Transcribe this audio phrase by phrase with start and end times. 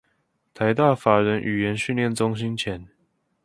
[0.55, 2.87] 臺大法人語言訓練中心前